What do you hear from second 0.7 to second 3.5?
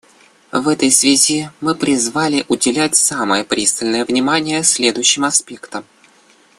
связи мы призваны уделять самое